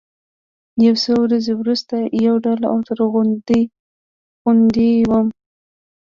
يو 0.85 0.93
څو 1.03 1.13
ورځې 1.25 1.53
وروسته 1.57 1.95
يو 2.25 2.35
ډول 2.43 2.61
اوتر 2.73 2.97
غوندې 4.43 4.93
وم. 5.09 5.27